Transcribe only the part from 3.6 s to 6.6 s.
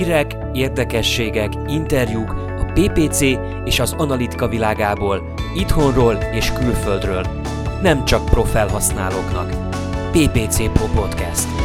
és az analitika világából, itthonról és